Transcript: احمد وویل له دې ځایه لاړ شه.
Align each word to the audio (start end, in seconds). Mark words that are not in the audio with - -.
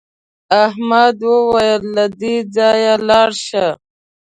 احمد 0.65 1.17
وویل 1.31 1.83
له 1.95 2.05
دې 2.19 2.35
ځایه 2.55 2.95
لاړ 3.07 3.29
شه. 3.45 3.67